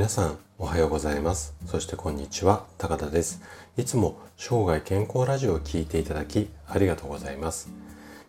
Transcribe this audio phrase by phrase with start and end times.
[0.00, 1.54] 皆さんおはようございます。
[1.66, 2.64] そしてこんにちは。
[2.78, 3.42] 高田です。
[3.76, 7.68] いつも生涯健康ラジオを聴いていただきありがとうございます。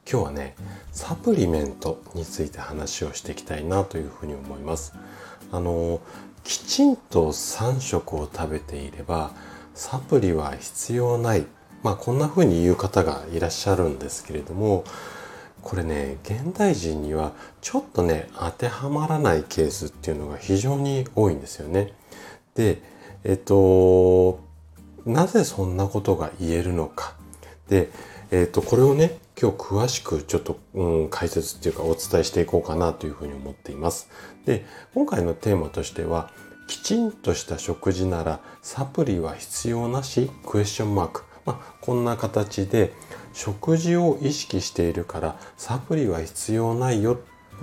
[0.06, 0.56] 今日はね
[0.92, 4.94] サプリメントについて話をしていきたいなというふうに思います。
[5.50, 6.02] あの
[6.44, 9.32] きちんと3食を食べていれば
[9.74, 11.46] サプリは必要ない。
[11.84, 14.84] まあこんな風に言う方がいらっしゃるんですけれども
[15.62, 21.94] これね現代人にはちょっとね当てはまらないケースっていうのが非常に多いんですよね。
[22.56, 22.82] で
[23.24, 24.40] えっと
[25.06, 27.16] なぜそんなことが言えるのか。
[27.70, 27.90] で
[28.32, 34.10] えっとこれをね今日詳しくちょっと、うん、解説っていうかお伝えしていこうかなというふうに思っています。
[34.46, 36.32] で今回のテーマとしては
[36.68, 40.30] きちんとした食事ならサプリは必要なし？
[40.46, 41.24] クエスチョンマーク。
[41.44, 42.94] まあ、こんな形で
[43.34, 47.20] 食事を意識しているからサプリは必要ないよ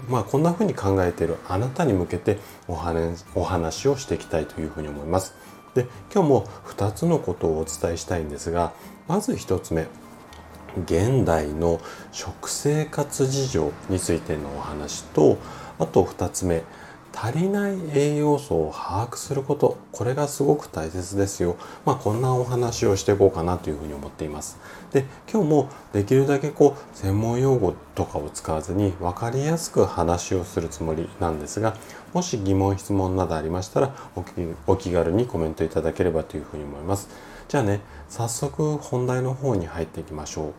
[0.09, 2.39] まあこんな風に考えているあなたに向けて
[2.69, 5.35] お話お話をしていきたいというふうに思います。
[5.75, 8.73] で今日も2つのことをお伝えしたいんですが
[9.07, 9.87] まず1つ目
[10.85, 11.81] 現代の
[12.13, 15.39] 食生活事情についてのお話と
[15.79, 16.63] あと2つ目
[17.21, 21.57] 足りない栄養素を把握することこれがすごく大切ですよ。
[21.85, 24.57] まあこんなお話をしていこうかなというふうに思っています。
[24.93, 31.77] で今日もできるだけこう専門用語とかを使わずに分かりやすく話をするつもりなんですが
[32.15, 33.95] もし疑問質問などありましたら
[34.69, 37.09] お気軽にコメントいただければというふうに思います。
[37.49, 40.53] じゃあね早速本題の方に入っていきましょ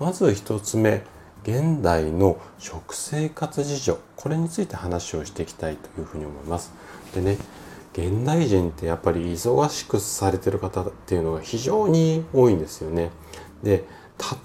[0.00, 0.04] う。
[0.04, 1.02] まず1つ目。
[1.44, 6.72] 現代の食生活事情これについて話をしていきたいというふうに思います。
[7.14, 7.38] でね
[7.92, 13.10] 現代人ってやっぱり忙しくされてる方っていうのが非常に多いんですよね。
[13.62, 13.84] で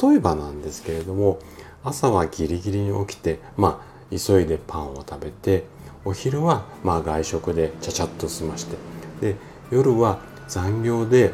[0.01, 1.39] 例えばなんですけれども
[1.83, 5.65] 朝はギリギリに起きてまあ急いでパンを食べて
[6.05, 8.77] お昼はまあ外食でちゃちゃっと済まして
[9.21, 9.35] で
[9.71, 11.33] 夜は残業で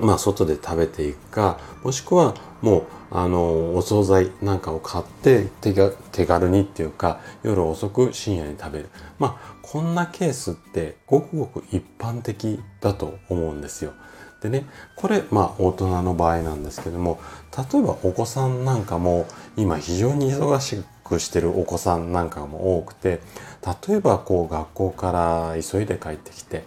[0.00, 2.84] まあ外で食べていくかもしくはもう
[3.14, 13.92] あのお惣菜なんかを買って手が手軽にっていうか夜遅く深夜に食べるまあこんなケースってごくごく一般的だと思うんですよ。
[14.40, 17.20] でねこれまあ大人の場合なんですけども
[17.72, 23.20] 例えばお子さんなんかも今非常に忙しくしてるお子さんなんかも多くて
[23.88, 26.64] 例えばこう学校から急いで帰ってきて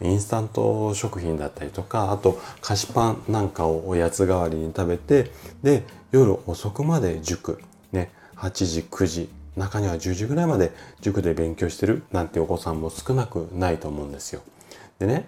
[0.00, 5.30] インスタント食品だったりとかあと菓子パンなんかをおやつ代わりに食べて
[5.62, 7.60] で夜遅くまで塾
[7.92, 14.42] ね8時9時中には10時ぐらいまで塾で勉強してるなんてお子さんも少なくないと思うんですよ。
[14.98, 15.26] でね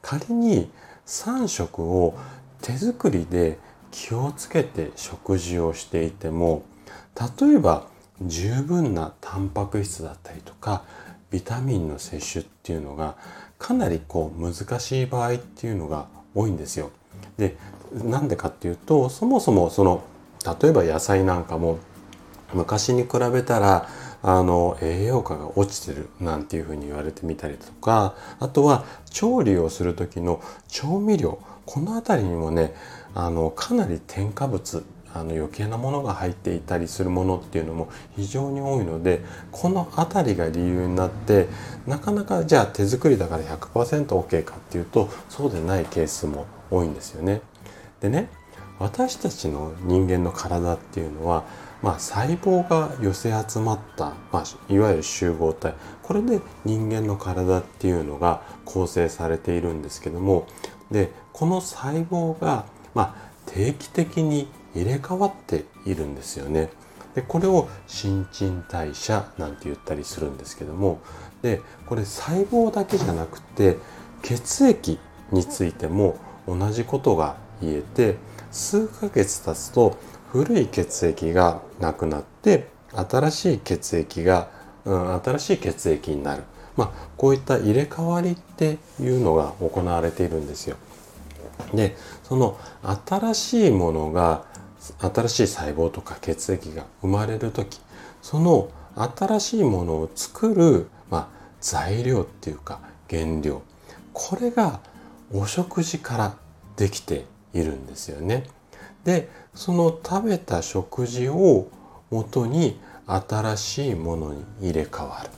[0.00, 0.70] 仮に
[1.06, 2.16] 3食を
[2.62, 3.58] 手作りで
[3.90, 6.62] 気をつけて食事をしていても
[7.40, 7.86] 例えば
[8.22, 10.84] 十分なタンパク質だったりとか
[11.30, 13.16] ビタミンの摂取っていうのが
[13.58, 16.90] かなりこう難しい場合っていうのが多いんですよ。
[17.36, 17.56] で
[17.92, 20.02] なんでかっていうとそもそもその
[20.62, 21.78] 例えば野菜なんかも
[22.54, 23.88] 昔に比べたら
[24.22, 32.74] あの栄養価が落ちてるなんていうふうに言われてみたりとかあとは調理をする時の調味料この辺りにもね
[33.14, 34.84] あのかなり添加物
[35.20, 41.48] あの余計なものが入っていたりするものっていうのも非常に多いのでこの辺りが理由になって
[41.86, 47.40] なかなかじゃあ手作りだから 100%OK かっていうとそうでないケースも多いんですよね。
[48.00, 48.30] でね
[48.78, 51.44] 私たちの人間の体っていうのは、
[51.82, 60.46] まあ、細胞が寄せ集まった、まあ、いわゆる集合体これで人間の体っていうのが構成されているんですけども
[60.90, 64.48] でこの細胞が、まあ、定期的に
[64.80, 66.70] 入れ替わっているんですよね。
[67.14, 71.00] でこれを新陳代謝なんて言ったりするんですけども
[71.42, 73.76] でこれ細胞だけじゃなくて
[74.22, 74.98] 血液
[75.32, 76.16] についても
[76.46, 78.16] 同じことが言えて
[78.50, 79.98] 数ヶ月経つと
[80.30, 84.48] 古い血液がなくなって新しい血液が、
[84.84, 86.44] うん、新しい血液になる、
[86.76, 90.76] まあ、こういった入れ替わりっていうのが行われているんですよ。
[91.74, 92.58] でその
[93.08, 94.44] 新しいものが
[94.98, 97.80] 新しい細胞とか血液が生まれる時
[98.22, 101.28] その新しいものを作る、まあ、
[101.60, 103.62] 材料っていうか原料
[104.12, 104.80] これが
[105.32, 106.36] お食事から
[106.76, 108.44] できているんですよね。
[109.04, 111.68] でその食べた食事を
[112.10, 115.30] 元に新しいものに入れ替わる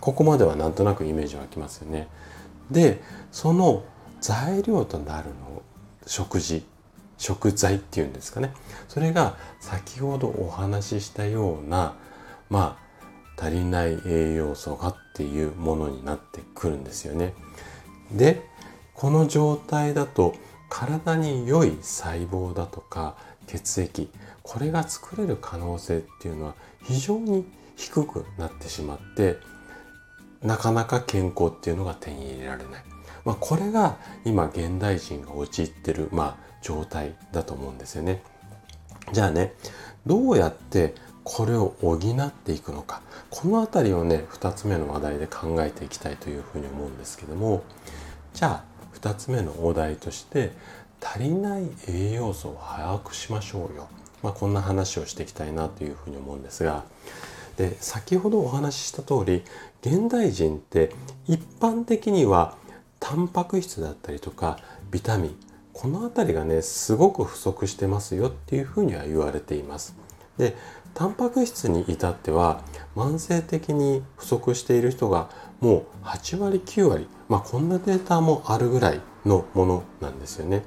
[0.00, 2.08] ここまではなんとなくイメージ湧きますよね。
[2.70, 3.84] でその
[4.20, 5.62] 材料となるの
[6.06, 6.64] 食事
[7.22, 8.52] 食材っていうんですかね
[8.88, 11.94] それが先ほどお話ししたような
[12.50, 12.76] ま
[13.38, 17.34] あ足りない栄養素がっていうものになってくるんですよね。
[18.12, 18.42] で
[18.94, 20.34] この状態だと
[20.68, 23.16] 体に良い細胞だとか
[23.46, 24.10] 血液
[24.42, 27.46] これが作れる可能性っていうのは非常に
[27.76, 29.36] 低くなってしまって
[30.42, 32.84] なかなか健康っていうのが手に入れられない。
[33.24, 38.22] まあ、これが今現代人が陥ってる、まあ、状態だと思うんですよね。
[39.12, 39.54] じゃあね
[40.06, 40.94] どうやって
[41.24, 43.02] これを補っていくのか。
[43.30, 47.62] この辺りをね2つ目の話題で考えていきたいというふうに思うんですけども。
[48.34, 50.52] じゃあ2つ目のお題として
[51.00, 53.88] 足りない栄養素を把握しましょうよ、
[54.22, 56.84] まあ、こんな話をしていきたいなというふうに思うんですが。
[57.56, 59.44] で先ほどお話しした通り
[59.82, 60.90] 現代人って
[61.26, 62.56] 一般的には
[62.98, 64.58] タンパク質だったりとか
[64.90, 65.36] ビタミン
[65.82, 69.96] この辺りがねすごく不足してますよっていうふうには言われています。
[70.38, 70.54] で
[70.94, 72.62] タンパク質に至っては
[72.94, 75.28] 慢性的に不足している人が
[75.60, 80.62] もう8割9割まあこんなデータもあるぐらいのものなんですよね。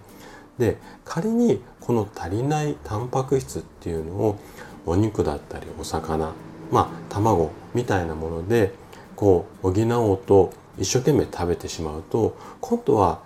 [0.58, 4.38] で仮にこの足りないタンパク質っていうのを
[4.86, 6.34] お肉だったりお魚
[6.72, 8.74] まあ卵みたいなもので
[9.16, 13.22] こう補おうと一生懸命食べてしまうと今度は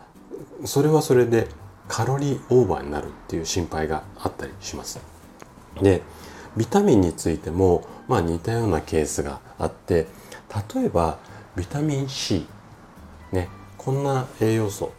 [0.65, 1.47] それはそれで
[1.89, 5.01] カロリーオーバーになるっていう心配があったりします。
[5.81, 6.01] で
[6.55, 10.07] ビタミンについても、まあ、似たようなケースがあって
[10.73, 11.17] 例えば
[11.55, 12.45] ビタミン C
[13.31, 14.91] ねこんな栄養素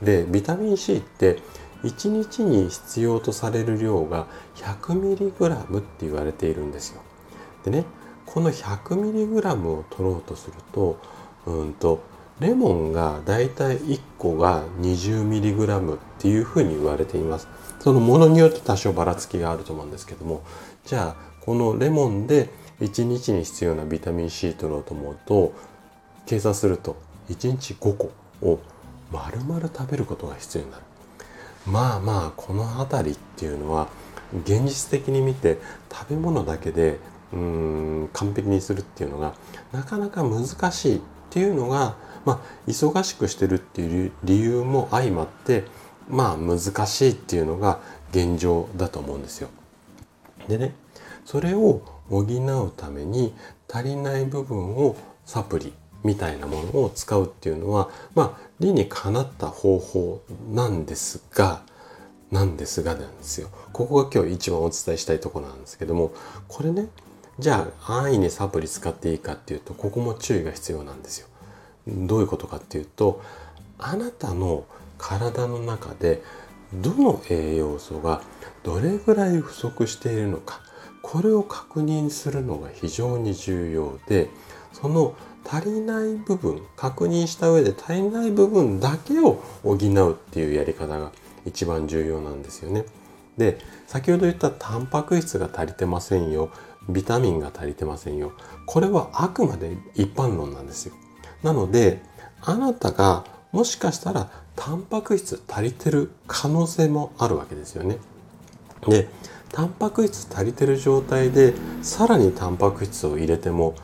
[0.00, 1.38] でビタミン C って
[1.82, 4.26] 1日に必要とされる量が
[4.56, 7.02] 100mg って言われているんですよ。
[7.64, 7.84] でね
[8.26, 10.98] この 100mg を取ろうとすると
[11.46, 12.00] うんと
[12.40, 17.46] レモンがだいたい1個が 20mg っていうふうに言われています。
[17.80, 20.42] そのものによって多少ばらつきがあると思うんですけども
[20.84, 22.50] じゃあこのレモンで
[22.80, 25.54] 1日に必要なビタミン C 取ろうと思うと
[26.26, 26.96] 計算すると
[27.30, 28.12] 1日5個
[28.42, 28.60] を
[29.10, 30.82] 丸々食べることが必要になる。
[31.66, 33.88] まあまあこの辺りっていうのは
[34.44, 35.58] 現実的に見て
[35.90, 36.98] 食べ物だけで
[37.32, 39.34] うん完璧にするっていうのが
[39.72, 41.00] なかなか難しいっ
[41.30, 41.94] ていうのが、
[42.24, 45.64] まあ、忙しくしてるっていう理由も相まって
[46.08, 47.80] まあ難しいっていうのが
[48.10, 49.48] 現状だと思うんですよ。
[50.48, 50.74] でね
[51.24, 53.34] それを補うために
[53.72, 55.72] 足りない部分をサプリ
[56.02, 61.62] みたいなものを使うっていうのはまあ理にかなった方法なんですが
[62.30, 63.48] なんですがなんですよ。
[63.72, 66.12] ここが今日一番お伝えしたいところなんですけども
[66.48, 66.88] これね
[67.38, 71.28] じゃあ安易にサプリ使っていいかっていうとここも注意が必要なんですよ。
[71.86, 73.22] どういうことかっていうと
[73.78, 74.64] あなたの
[74.98, 76.22] 体の中で
[76.74, 78.22] どの栄養素が
[78.62, 80.60] どれぐらい不足しているのか
[81.02, 84.28] これを確認するのが非常に重要で
[84.72, 91.10] その足りない部分確認した上で足りない部分だけを補うっていうやり方が
[91.46, 92.84] 一番重要なんですよね。
[93.38, 96.50] で先ほど言ったタンパク質が足りてませんよ
[96.90, 98.32] ビタミンが足りてませんよ
[98.66, 100.94] これはあくまで一般論なんですよ。
[101.42, 102.00] なので
[102.42, 107.98] あなたがもしかしたらタンパク質足りてる可能性もあるわけですよね。
[108.86, 109.08] で
[109.52, 113.74] タンパク質足りてる状態でさらにタンパク質を入れても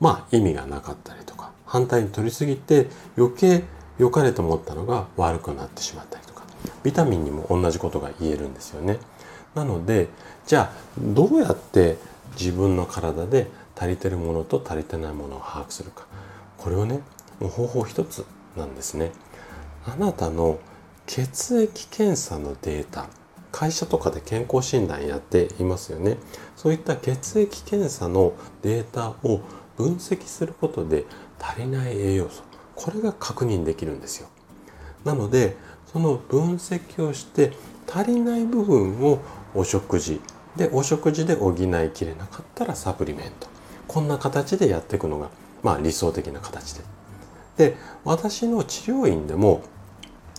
[0.00, 3.64] まあ意味がなかったりとか反対に取りすぎて余計
[3.98, 6.44] 良かれと思ったのが悪くなってしまったりとか
[6.82, 8.98] ビタミンにも同じことが言えるんですよね。
[9.54, 10.08] なので
[10.46, 11.96] じゃあどうやって
[12.38, 16.04] 自分の体で足りてるものと足りてないものを把握するか
[16.66, 17.00] これをね
[17.38, 19.12] もう方法一つなんですね。
[19.86, 20.58] あなたの
[21.06, 23.06] 血液検査のデータ
[23.52, 26.16] 会社とかで健康診断やっていますよね。
[26.56, 28.32] そういった血液検査の
[28.62, 29.42] データを
[29.76, 31.04] 分析することで
[31.38, 32.42] 足りない栄養素
[32.74, 34.26] これが確認できるんですよ。
[35.04, 35.56] なので
[35.92, 37.52] その分析をして
[37.88, 39.20] 足りない部分を
[39.54, 40.20] お食事
[40.56, 43.46] でお食事で補いきれなかったらサプリメント。
[43.86, 45.30] こんな形でやっていくのが
[45.62, 46.84] まあ理想的な形で
[47.56, 49.62] で私の治療院でも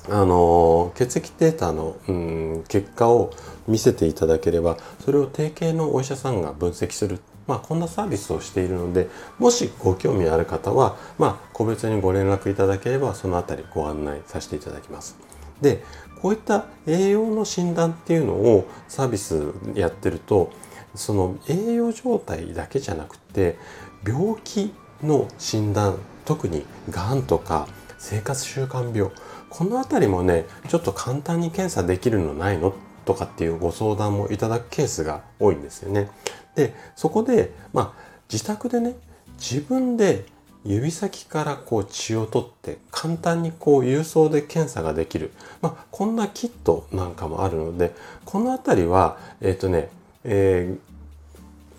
[0.09, 3.33] あの血液データの、うん、結果を
[3.67, 15.17] 見せていただければそれを定型のお医者さんが分析する、まあ、こんなサービスをしているのでもしご興味ある方は、まあ、個別にご連絡いただければその辺りご案内させていただきます。
[15.61, 15.83] で
[16.21, 20.51] こういった栄養の診断っていうのをサービスやってると
[20.95, 23.57] その栄養状態だけじゃなくて
[24.05, 24.73] 病気
[25.03, 29.11] の診断特にがんとか生活習慣病
[29.49, 32.73] この辺りもねちょっと簡単に検査できるのないの
[33.05, 36.09] とかっていうご相談もいただくケースが多いんですよね。
[36.55, 38.95] でそこでまあ自宅でね
[39.37, 40.25] 自分で
[40.65, 47.93] 指先からこう血を取って簡単にこう郵送で検査ができる、まあ、こんなキットなんかもあるので
[48.25, 49.89] この辺りはえっ、ー、とね、
[50.25, 50.86] えー、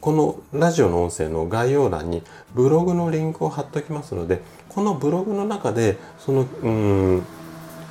[0.08, 2.22] このラジオの音声の概要欄に
[2.54, 7.22] ブログのリンクを貼っておきますのでこのブログの中でそのうん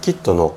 [0.02, 0.56] キットの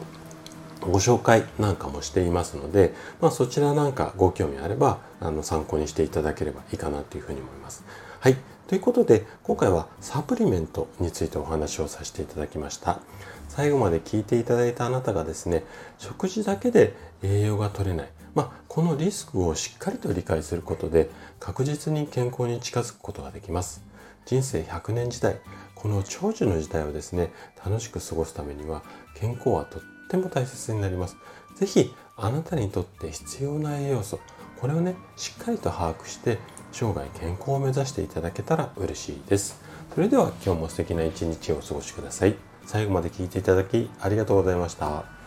[0.81, 7.85] ご紹介なんかもしていますので、まあ、そちらなんかご興味あればあの参考にしていただければいいかなというふうに思います。
[8.21, 8.38] はい。
[8.71, 13.00] ということで、今回はサプリメントについてお話をさせていただきました。
[13.49, 15.65] 最後まで聞いていただいたあなたがですね、
[15.99, 18.09] 食事だけで栄養が取れない。
[18.33, 21.11] まあ、このリスクをしっかりと理解することで、
[21.41, 23.83] 確実に健康に近づくことができます。
[24.25, 25.41] 人生100年時代、
[25.75, 27.33] この長寿の時代をですね、
[27.67, 28.85] 楽しく過ごすためには、
[29.17, 31.17] 健康はとっても大切になります。
[31.57, 34.21] 是非あなたにとって必要な栄養素、
[34.61, 36.39] これをね、しっかりと把握して、
[36.73, 39.61] 生涯健康を目指していただけたら嬉しいです。
[39.95, 42.37] それでは今日も素敵な一日をお過ごしください。
[42.67, 45.20] 最後まで聴いていただきありがとうございました。